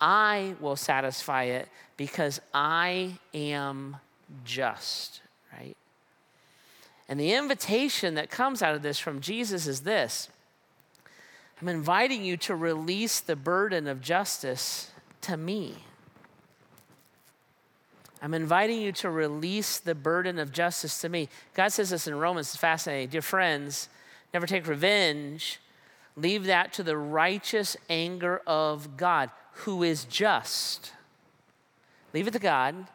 [0.00, 3.96] I will satisfy it because I am
[4.44, 5.76] just, right?
[7.08, 10.28] And the invitation that comes out of this from Jesus is this
[11.60, 15.74] I'm inviting you to release the burden of justice to me.
[18.24, 21.28] I'm inviting you to release the burden of justice to me.
[21.52, 23.10] God says this in Romans, it's fascinating.
[23.10, 23.90] Dear friends,
[24.32, 25.60] never take revenge.
[26.16, 30.94] Leave that to the righteous anger of God, who is just.
[32.14, 32.86] Leave it to God.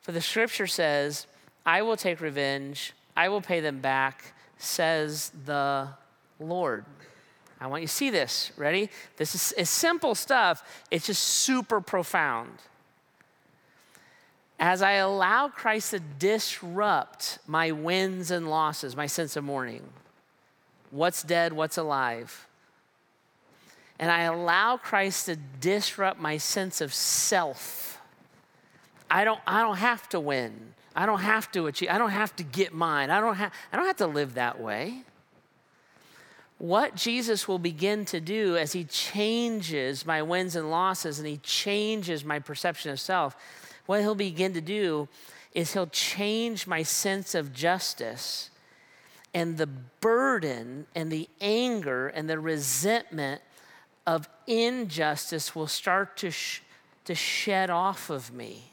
[0.00, 1.28] For the scripture says,
[1.64, 5.86] I will take revenge, I will pay them back, says the
[6.40, 6.84] Lord.
[7.60, 8.50] I want you to see this.
[8.56, 8.90] Ready?
[9.18, 12.58] This is, simple stuff, it's just super profound
[14.58, 19.82] as I allow Christ to disrupt my wins and losses, my sense of mourning,
[20.90, 22.46] what's dead, what's alive,
[23.98, 28.00] and I allow Christ to disrupt my sense of self,
[29.10, 30.74] I don't, I don't have to win.
[30.96, 31.88] I don't have to achieve.
[31.90, 33.10] I don't have to get mine.
[33.10, 35.02] I don't have, I don't have to live that way.
[36.58, 41.38] What Jesus will begin to do as he changes my wins and losses and he
[41.38, 43.36] changes my perception of self
[43.86, 45.08] what he'll begin to do
[45.54, 48.50] is he'll change my sense of justice
[49.32, 53.40] and the burden and the anger and the resentment
[54.06, 56.62] of injustice will start to, sh-
[57.04, 58.70] to shed off of me.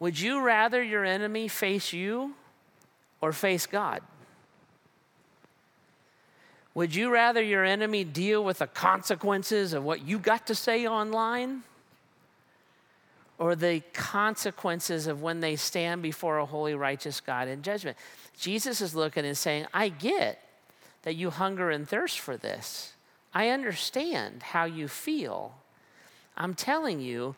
[0.00, 2.34] Would you rather your enemy face you
[3.20, 4.00] or face God?
[6.74, 10.86] Would you rather your enemy deal with the consequences of what you got to say
[10.86, 11.64] online?
[13.38, 17.96] Or the consequences of when they stand before a holy, righteous God in judgment.
[18.38, 20.42] Jesus is looking and saying, I get
[21.02, 22.92] that you hunger and thirst for this.
[23.32, 25.54] I understand how you feel.
[26.36, 27.36] I'm telling you,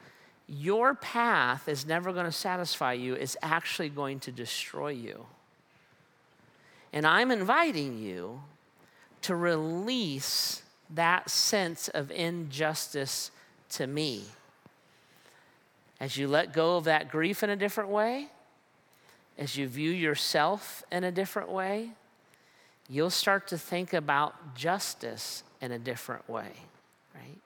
[0.49, 5.27] your path is never going to satisfy you, it's actually going to destroy you.
[6.93, 8.43] And I'm inviting you
[9.23, 13.31] to release that sense of injustice
[13.71, 14.25] to me.
[16.01, 18.29] As you let go of that grief in a different way,
[19.39, 21.91] as you view yourself in a different way,
[22.89, 26.51] you'll start to think about justice in a different way,
[27.15, 27.39] right?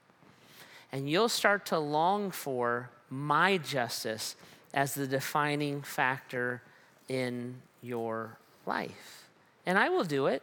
[0.93, 4.37] And you'll start to long for my justice
[4.73, 6.63] as the defining factor
[7.09, 9.25] in your life.
[9.67, 10.43] And I will do it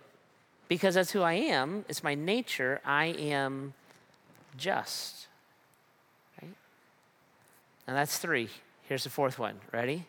[0.68, 1.86] because that's who I am.
[1.90, 2.82] It's my nature.
[2.86, 3.74] I am
[4.58, 5.28] just.
[7.88, 8.50] And that's three.
[8.84, 9.60] Here's the fourth one.
[9.72, 10.06] Ready?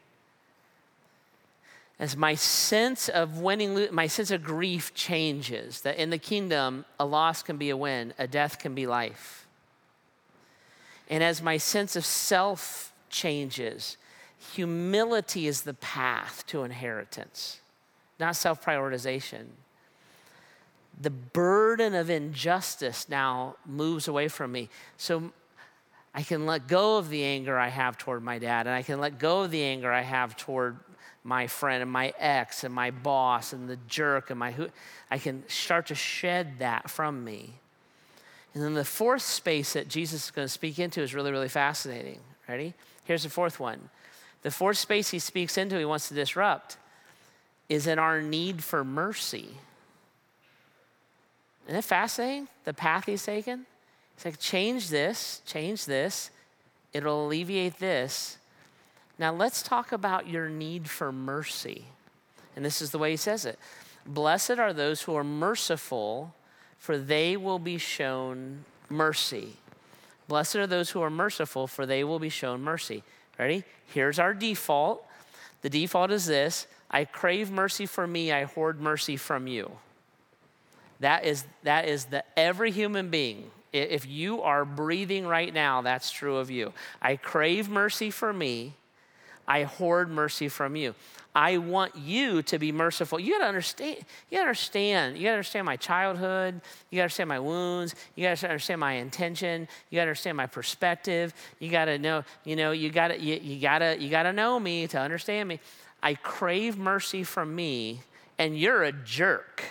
[1.99, 7.05] As my sense of winning, my sense of grief changes, that in the kingdom, a
[7.05, 9.47] loss can be a win, a death can be life.
[11.09, 13.97] And as my sense of self changes,
[14.55, 17.61] humility is the path to inheritance,
[18.19, 19.47] not self prioritization
[21.01, 24.69] the burden of injustice now moves away from me.
[24.97, 25.33] So
[26.15, 29.01] I can let go of the anger I have toward my dad, and I can
[29.01, 30.79] let go of the anger I have toward
[31.25, 34.69] my friend and my ex and my boss and the jerk and my who.
[35.11, 37.55] I can start to shed that from me.
[38.55, 41.49] And then the fourth space that Jesus is going to speak into is really, really
[41.49, 42.19] fascinating.
[42.49, 42.75] Ready?
[43.05, 43.89] Here's the fourth one.
[44.43, 46.77] The fourth space he speaks into, he wants to disrupt,
[47.69, 49.57] is in our need for mercy.
[51.67, 52.49] Isn't it fascinating?
[52.65, 53.67] The path he's taken?
[54.23, 56.31] He's like, change this, change this.
[56.93, 58.39] It'll alleviate this.
[59.19, 61.87] Now let's talk about your need for mercy.
[62.55, 63.59] And this is the way he says it
[64.07, 66.37] Blessed are those who are merciful,
[66.79, 69.57] for they will be shown mercy.
[70.29, 73.03] Blessed are those who are merciful, for they will be shown mercy.
[73.41, 73.65] Ready?
[73.87, 75.05] Here's our default.
[75.63, 79.79] The default is this I crave mercy for me, I hoard mercy from you.
[81.01, 83.51] That is, that is the every human being.
[83.73, 86.73] If you are breathing right now, that's true of you.
[87.01, 88.75] I crave mercy for me.
[89.49, 90.95] I hoard mercy from you.
[91.35, 93.19] I want you to be merciful.
[93.19, 93.97] You gotta understand,
[94.31, 98.47] you gotta understand, you gotta understand my childhood, you gotta understand my wounds, you gotta
[98.47, 103.19] understand my intention, you gotta understand my perspective, you gotta know, you know, you gotta,
[103.19, 105.59] you, you gotta, you gotta know me to understand me.
[106.03, 108.03] I crave mercy from me,
[108.39, 109.65] and you're a jerk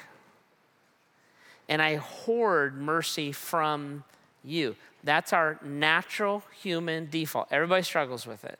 [1.71, 4.03] and I hoard mercy from
[4.43, 4.75] you.
[5.05, 7.47] That's our natural human default.
[7.49, 8.59] Everybody struggles with it,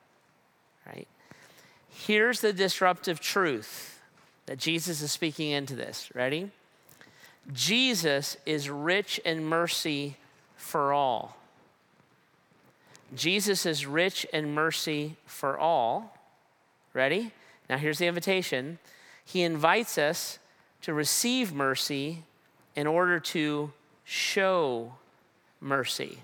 [0.88, 1.10] right?
[1.90, 4.00] Here's the disruptive truth
[4.46, 6.10] that Jesus is speaking into this.
[6.16, 6.52] Ready?
[7.52, 10.16] Jesus is rich in mercy
[10.56, 11.36] for all.
[13.14, 16.18] Jesus is rich in mercy for all.
[16.94, 17.34] Ready?
[17.70, 18.80] Now, here's the invitation.
[19.26, 20.40] He invites us
[20.84, 22.24] to receive mercy
[22.76, 23.72] in order to
[24.04, 24.94] show
[25.60, 26.20] mercy.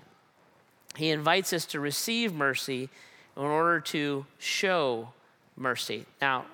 [0.96, 2.88] He invites us to receive mercy
[3.36, 5.10] in order to show
[5.56, 6.06] mercy.
[6.20, 6.46] Now,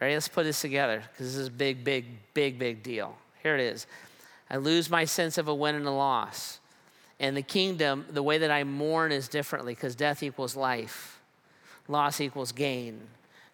[0.00, 0.14] ready?
[0.14, 3.16] Let's put this together because this is a big, big, big, big deal.
[3.42, 3.86] Here it is.
[4.48, 6.60] I lose my sense of a win and a loss.
[7.18, 11.20] And the kingdom, the way that I mourn is differently because death equals life,
[11.88, 13.00] loss equals gain,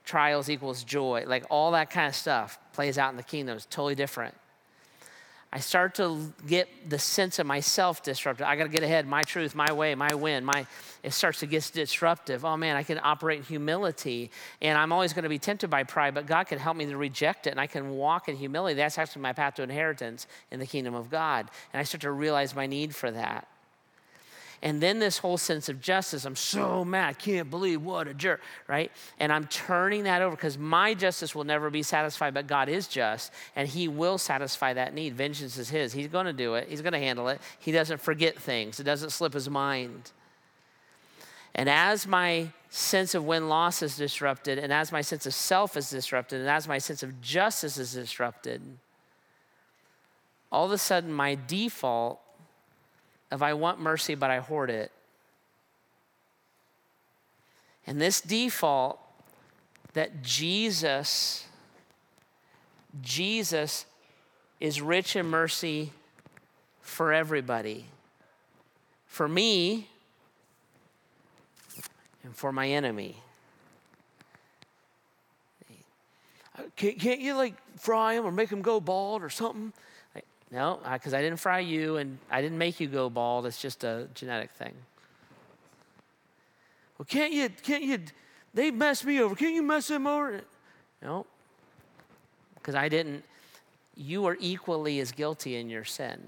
[0.05, 1.25] trials equals joy.
[1.27, 3.57] Like all that kind of stuff plays out in the kingdom.
[3.57, 4.35] It's totally different.
[5.51, 8.47] I start to get the sense of myself disrupted.
[8.47, 10.45] I got to get ahead, my truth, my way, my win.
[10.45, 10.67] My
[11.03, 12.45] it starts to get disruptive.
[12.45, 14.31] Oh man, I can operate in humility,
[14.61, 16.97] and I'm always going to be tempted by pride, but God can help me to
[16.97, 18.75] reject it, and I can walk in humility.
[18.75, 22.13] That's actually my path to inheritance in the kingdom of God, and I start to
[22.13, 23.49] realize my need for that.
[24.61, 28.15] And then this whole sense of justice, I'm so mad, I can't believe what a
[28.15, 28.91] jerk, right?
[29.21, 32.89] And I'm turning that over because my justice will never be satisfied, but God is
[32.89, 35.15] just and He will satisfy that need.
[35.15, 35.93] Vengeance is His.
[35.93, 37.41] He's going to do it, He's going to handle it.
[37.61, 40.11] He doesn't forget things, it doesn't slip His mind.
[41.55, 45.77] And as my sense of win loss is disrupted, and as my sense of self
[45.77, 48.63] is disrupted, and as my sense of justice is disrupted,
[50.51, 52.21] all of a sudden my default
[53.31, 54.91] of I want mercy, but I hoard it.
[57.87, 58.99] And this default
[59.95, 61.47] that Jesus,
[63.01, 63.87] Jesus
[64.61, 65.93] is rich in mercy
[66.81, 67.87] for everybody.
[69.07, 69.89] For me
[72.23, 73.17] and for my enemy.
[76.77, 79.73] Can't, you like fry him or make him go bald or something?
[80.51, 83.45] No, because I, I didn't fry you and I didn't make you go bald.
[83.47, 84.75] It's just a genetic thing.
[86.97, 87.99] Well, can't you, can't you,
[88.55, 89.35] they messed me over.
[89.35, 90.41] Can't you mess them over?
[91.03, 91.27] No.
[92.55, 93.25] because I didn't,
[93.97, 96.21] you are equally as guilty in your sin.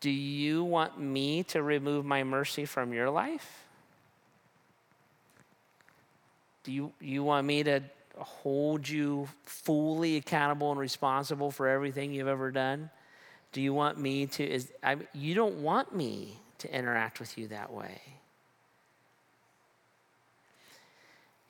[0.00, 3.64] Do you want me to remove my mercy from your life?
[6.62, 7.80] Do you, you want me to
[8.18, 12.90] hold you fully accountable and responsible for everything you've ever done?
[13.52, 14.44] Do you want me to?
[14.44, 18.00] Is, I, you don't want me to interact with you that way.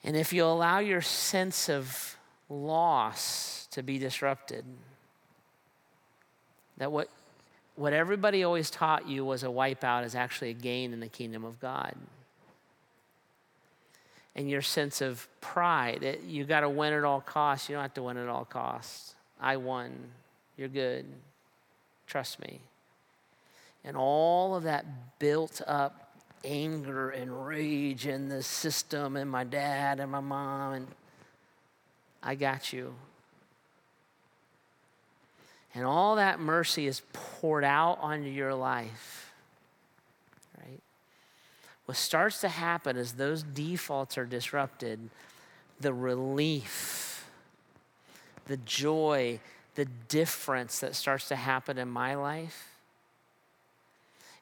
[0.03, 2.15] And if you allow your sense of
[2.47, 4.63] loss to be disrupted,
[6.77, 7.09] that what,
[7.75, 11.43] what everybody always taught you was a wipeout is actually a gain in the kingdom
[11.43, 11.95] of God.
[14.35, 17.69] And your sense of pride, that you got to win at all costs.
[17.69, 19.15] You don't have to win at all costs.
[19.39, 19.93] I won.
[20.57, 21.05] You're good.
[22.07, 22.59] Trust me.
[23.83, 24.85] And all of that
[25.19, 26.05] built up
[26.43, 30.87] anger and rage in the system and my dad and my mom and
[32.21, 32.95] I got you.
[35.73, 39.24] And all that mercy is poured out onto your life.
[41.85, 45.09] What starts to happen is those defaults are disrupted,
[45.79, 47.29] the relief,
[48.47, 49.39] the joy,
[49.75, 52.75] the difference that starts to happen in my life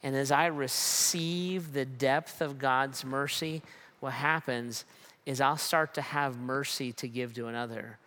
[0.03, 3.61] and as I receive the depth of God's mercy,
[4.01, 4.83] what happens
[5.25, 7.97] is I'll start to have mercy to give to another.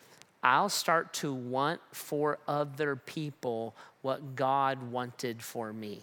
[0.42, 6.02] I'll start to want for other people what God wanted for me.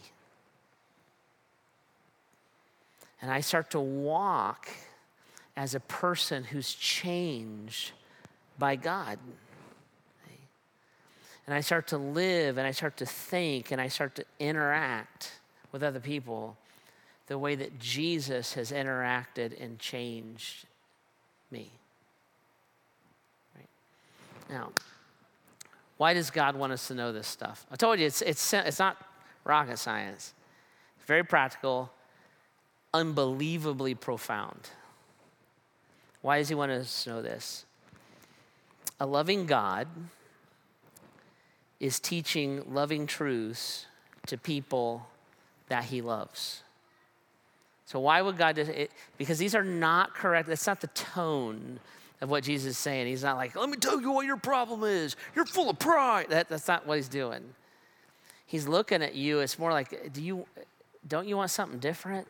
[3.23, 4.67] And I start to walk
[5.55, 7.93] as a person who's changed
[8.59, 9.17] by God.
[11.47, 15.39] And I start to live and I start to think and I start to interact
[15.71, 16.57] with other people
[17.27, 20.65] the way that Jesus has interacted and changed
[21.49, 21.71] me.
[23.55, 23.69] Right?
[24.49, 24.71] Now,
[25.95, 27.65] why does God want us to know this stuff?
[27.71, 28.97] I told you it's, it's, it's not
[29.45, 30.33] rocket science,
[30.97, 31.89] it's very practical,
[32.93, 34.69] unbelievably profound.
[36.21, 37.65] Why does He want us to know this?
[38.99, 39.87] A loving God
[41.79, 43.87] is teaching loving truths
[44.27, 45.05] to people
[45.67, 46.63] that he loves.
[47.85, 48.91] So, why would God it?
[49.17, 50.47] Because these are not correct.
[50.47, 51.79] That's not the tone
[52.21, 53.07] of what Jesus is saying.
[53.07, 55.17] He's not like, let me tell you what your problem is.
[55.35, 56.27] You're full of pride.
[56.29, 57.43] That, that's not what he's doing.
[58.45, 59.39] He's looking at you.
[59.39, 60.45] It's more like, do you,
[61.05, 62.27] don't you want something different?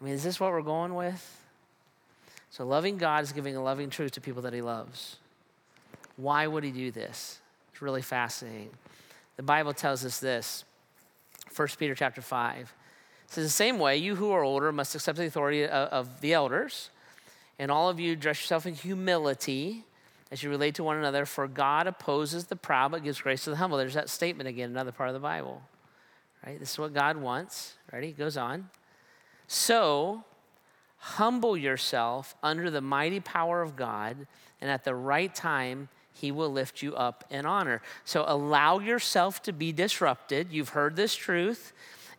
[0.00, 1.44] I mean, is this what we're going with?
[2.50, 5.16] So, loving God is giving a loving truth to people that he loves.
[6.16, 7.40] Why would he do this?
[7.72, 8.70] It's really fascinating.
[9.36, 10.64] The Bible tells us this
[11.54, 12.74] 1 Peter chapter 5.
[13.26, 16.20] It says, the same way, you who are older must accept the authority of, of
[16.20, 16.90] the elders,
[17.58, 19.84] and all of you dress yourself in humility
[20.30, 23.50] as you relate to one another, for God opposes the proud but gives grace to
[23.50, 23.78] the humble.
[23.78, 25.62] There's that statement again, another part of the Bible.
[26.44, 26.58] Right?
[26.58, 27.74] This is what God wants.
[27.92, 28.08] Ready?
[28.08, 28.68] It goes on.
[29.46, 30.24] So,
[30.98, 34.26] humble yourself under the mighty power of God,
[34.60, 37.82] and at the right time, he will lift you up in honor.
[38.04, 40.48] So allow yourself to be disrupted.
[40.50, 41.72] You've heard this truth,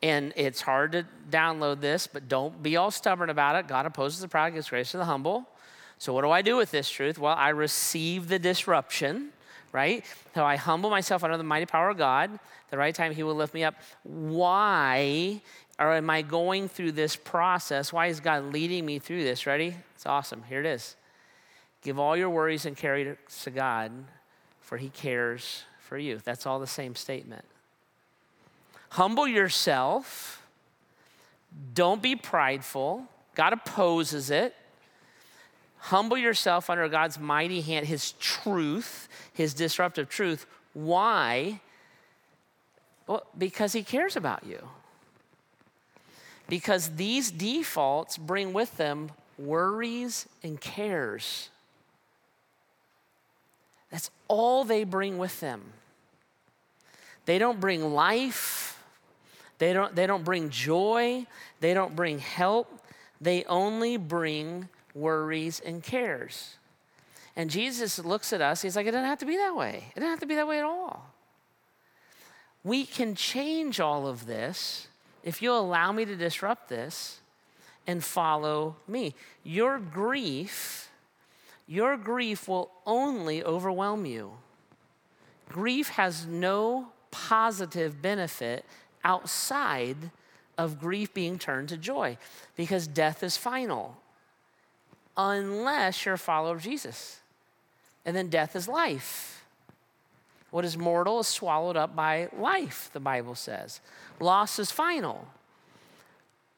[0.03, 3.67] and it's hard to download this, but don't be all stubborn about it.
[3.67, 5.49] God opposes the proud, gives grace to the humble.
[5.97, 7.17] So, what do I do with this truth?
[7.17, 9.30] Well, I receive the disruption,
[9.71, 10.05] right?
[10.36, 12.39] So, I humble myself under the mighty power of God.
[12.69, 13.73] the right time, He will lift me up.
[14.03, 15.41] Why
[15.80, 17.93] or am I going through this process?
[17.93, 19.45] Why is God leading me through this?
[19.45, 19.75] Ready?
[19.95, 20.43] It's awesome.
[20.49, 20.95] Here it is.
[21.84, 23.91] Give all your worries and carry to God,
[24.59, 26.19] for he cares for you.
[26.23, 27.45] That's all the same statement.
[28.89, 30.41] Humble yourself.
[31.73, 33.05] Don't be prideful.
[33.36, 34.55] God opposes it.
[35.78, 40.45] Humble yourself under God's mighty hand, his truth, his disruptive truth.
[40.73, 41.61] Why?
[43.05, 44.67] Well, because he cares about you.
[46.47, 51.49] Because these defaults bring with them worries and cares.
[53.91, 55.61] That's all they bring with them.
[57.25, 58.81] They don't bring life,
[59.57, 61.25] they don't, they don't bring joy,
[61.59, 62.81] they don't bring help,
[63.19, 66.55] they only bring worries and cares.
[67.35, 69.91] And Jesus looks at us, he's like, it doesn't have to be that way.
[69.95, 71.13] It doesn't have to be that way at all.
[72.63, 74.87] We can change all of this
[75.28, 77.19] if you allow me to disrupt this
[77.86, 79.13] and follow me.
[79.43, 80.88] Your grief
[81.67, 84.32] your grief will only overwhelm you.
[85.49, 88.65] Grief has no positive benefit
[89.03, 89.97] outside
[90.57, 92.17] of grief being turned to joy
[92.55, 93.97] because death is final
[95.15, 97.19] unless you're a follower of Jesus.
[98.05, 99.36] And then death is life.
[100.51, 103.81] What is mortal is swallowed up by life, the Bible says.
[104.19, 105.27] Loss is final.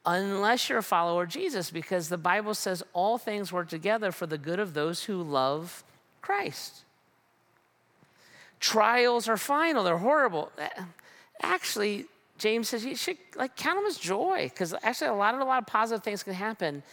[0.05, 4.25] Unless you're a follower of Jesus, because the Bible says all things work together for
[4.25, 5.83] the good of those who love
[6.21, 6.83] Christ.
[8.59, 10.51] Trials are final, they're horrible.
[11.41, 12.05] Actually,
[12.37, 15.45] James says you should like count them as joy because actually a lot of a
[15.45, 16.83] lot of positive things can happen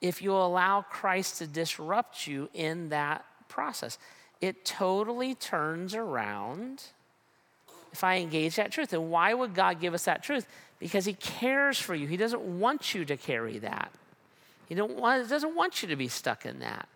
[0.00, 3.98] if you allow Christ to disrupt you in that process.
[4.40, 6.84] It totally turns around
[7.92, 8.92] if I engage that truth.
[8.92, 10.46] And why would God give us that truth?
[10.78, 12.06] Because He cares for you.
[12.06, 13.90] He doesn't want you to carry that.
[14.68, 16.88] He don't want, doesn't want you to be stuck in that.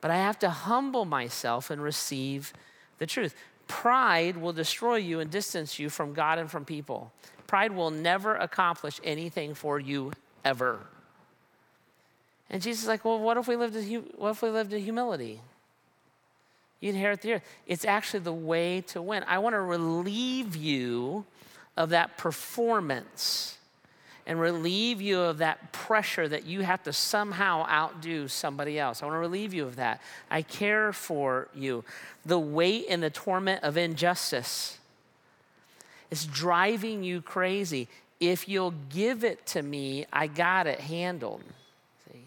[0.00, 2.52] But I have to humble myself and receive
[2.98, 3.34] the truth.
[3.66, 7.12] Pride will destroy you and distance you from God and from people.
[7.46, 10.12] Pride will never accomplish anything for you
[10.44, 10.80] ever.
[12.50, 14.82] And Jesus is like, well, what if we lived in, what if we lived in
[14.82, 15.40] humility?
[16.80, 17.42] You inherit the earth.
[17.66, 19.24] It's actually the way to win.
[19.26, 21.24] I want to relieve you
[21.76, 23.58] of that performance
[24.26, 29.02] and relieve you of that pressure that you have to somehow outdo somebody else.
[29.02, 30.00] I want to relieve you of that.
[30.30, 31.84] I care for you.
[32.24, 34.78] The weight and the torment of injustice
[36.10, 37.88] is driving you crazy.
[38.18, 41.42] If you'll give it to me, I got it handled.
[42.10, 42.24] See?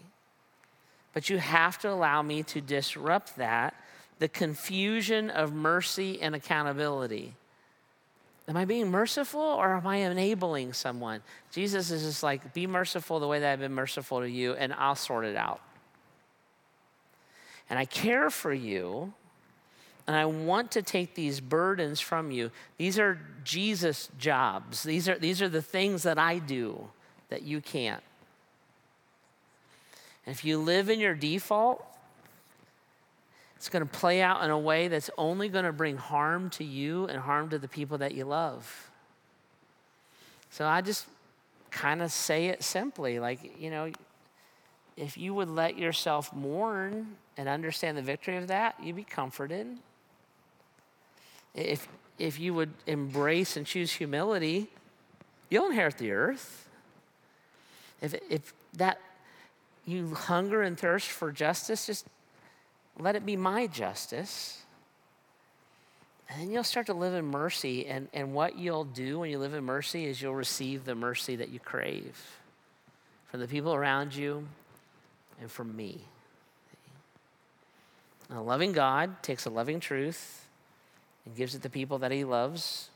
[1.12, 3.74] But you have to allow me to disrupt that
[4.20, 7.34] the confusion of mercy and accountability.
[8.46, 11.22] Am I being merciful or am I enabling someone?
[11.50, 14.74] Jesus is just like, be merciful the way that I've been merciful to you, and
[14.74, 15.60] I'll sort it out.
[17.70, 19.14] And I care for you,
[20.06, 22.50] and I want to take these burdens from you.
[22.76, 26.88] These are Jesus' jobs, these are, these are the things that I do
[27.30, 28.02] that you can't.
[30.26, 31.86] And if you live in your default,
[33.60, 36.64] it's going to play out in a way that's only going to bring harm to
[36.64, 38.90] you and harm to the people that you love.
[40.48, 41.04] So I just
[41.70, 43.92] kind of say it simply like, you know,
[44.96, 49.66] if you would let yourself mourn and understand the victory of that, you'd be comforted.
[51.54, 51.86] If,
[52.18, 54.68] if you would embrace and choose humility,
[55.50, 56.66] you'll inherit the earth.
[58.00, 59.02] If, if that
[59.84, 62.06] you hunger and thirst for justice, just
[63.00, 64.62] let it be my justice.
[66.28, 67.86] And then you'll start to live in mercy.
[67.86, 71.36] And, and what you'll do when you live in mercy is you'll receive the mercy
[71.36, 72.16] that you crave
[73.26, 74.46] from the people around you
[75.40, 76.00] and from me.
[78.30, 80.46] A loving God takes a loving truth
[81.26, 82.90] and gives it to people that he loves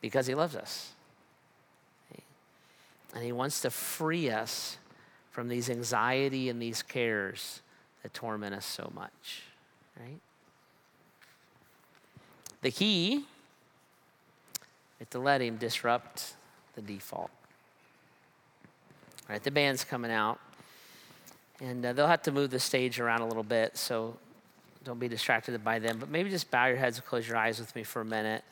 [0.00, 0.92] because he loves us.
[3.14, 4.76] And he wants to free us
[5.30, 7.62] from these anxiety and these cares
[8.02, 9.42] that torment us so much,
[9.98, 10.20] right?
[12.62, 13.24] The key
[15.00, 16.34] is to let him disrupt
[16.74, 17.30] the default.
[19.28, 20.38] All right, the band's coming out,
[21.60, 24.16] and uh, they'll have to move the stage around a little bit, so
[24.84, 25.98] don't be distracted by them.
[25.98, 28.42] But maybe just bow your heads and close your eyes with me for a minute.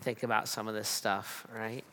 [0.00, 1.84] Think about some of this stuff, right?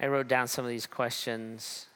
[0.00, 1.86] I wrote down some of these questions.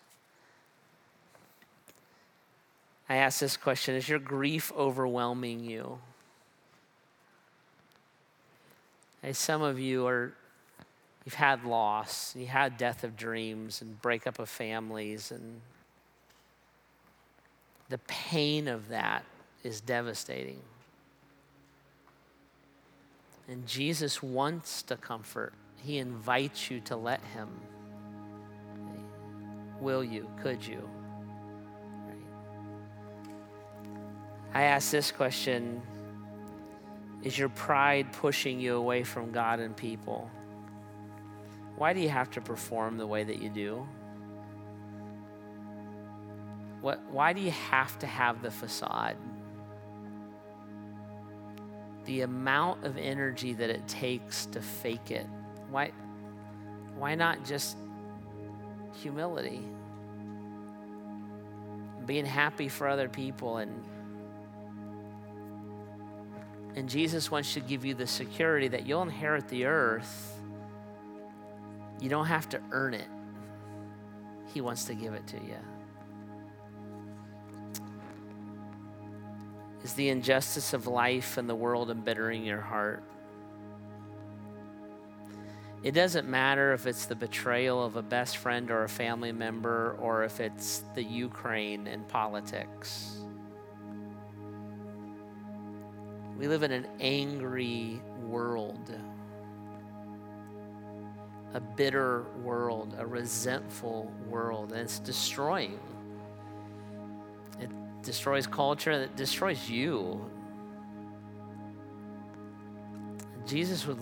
[3.09, 5.99] I ask this question Is your grief overwhelming you?
[9.23, 10.33] Hey, some of you are,
[11.25, 15.61] you've had loss, you had death of dreams and breakup of families, and
[17.89, 19.25] the pain of that
[19.63, 20.61] is devastating.
[23.49, 25.53] And Jesus wants to comfort.
[25.77, 27.49] He invites you to let Him.
[29.81, 30.29] Will you?
[30.43, 30.89] Could you?
[34.57, 35.83] I ask this question
[37.23, 40.31] Is your pride pushing you away from God and people?
[41.77, 43.87] Why do you have to perform the way that you do?
[46.81, 49.19] What, why do you have to have the facade?
[52.07, 55.27] The amount of energy that it takes to fake it.
[55.71, 55.93] Why,
[56.97, 57.77] why not just
[59.03, 59.61] humility?
[62.07, 63.85] Being happy for other people and
[66.77, 70.39] and Jesus wants to give you the security that you'll inherit the earth.
[72.01, 73.09] You don't have to earn it,
[74.53, 75.57] He wants to give it to you.
[79.83, 83.03] Is the injustice of life and the world embittering your heart?
[85.83, 89.97] It doesn't matter if it's the betrayal of a best friend or a family member
[90.01, 93.19] or if it's the Ukraine and politics.
[96.37, 98.95] We live in an angry world,
[101.55, 105.81] a bitter world, a resentful world, and it's destroying.
[107.59, 107.71] It
[108.03, 110.31] destroys culture, it destroys you.
[113.47, 114.01] Jesus would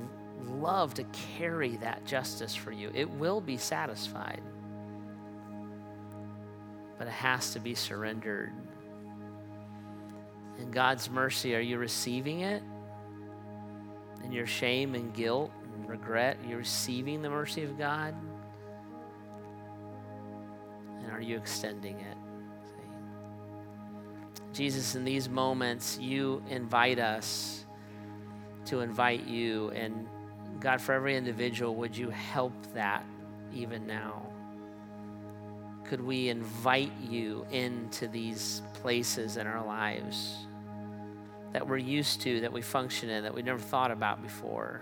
[0.49, 1.05] love to
[1.39, 2.91] carry that justice for you.
[2.95, 4.43] It will be satisfied,
[6.99, 8.53] but it has to be surrendered.
[10.59, 12.63] In God's mercy, are you receiving it?
[14.23, 18.15] In your shame and guilt and regret, you're receiving the mercy of God?
[21.03, 22.17] And are you extending it?
[24.53, 27.67] Jesus, in these moments, you invite us
[28.67, 29.71] to invite you.
[29.71, 30.07] And
[30.61, 33.05] God, for every individual, would you help that
[33.53, 34.34] even now?
[35.85, 40.47] Could we invite you into these places in our lives
[41.53, 44.81] that we're used to, that we function in, that we never thought about before,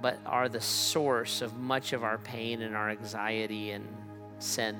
[0.00, 3.86] but are the source of much of our pain and our anxiety and
[4.38, 4.76] sin?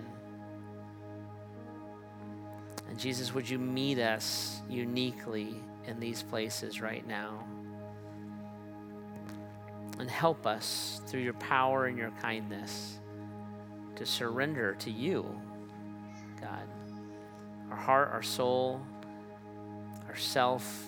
[2.88, 5.54] And Jesus, would you meet us uniquely
[5.86, 7.44] in these places right now?
[9.98, 12.98] And help us through your power and your kindness
[14.02, 15.24] to surrender to you,
[16.40, 16.66] God.
[17.70, 18.84] Our heart, our soul,
[20.08, 20.84] our self,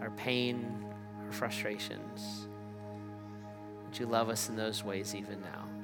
[0.00, 0.84] our pain,
[1.24, 2.48] our frustrations.
[3.84, 5.77] Would you love us in those ways even now?